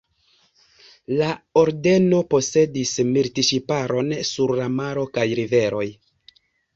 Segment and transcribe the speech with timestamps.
[1.17, 1.25] La
[1.63, 5.85] ordeno posedis militŝiparon sur la maro kaj riveroj.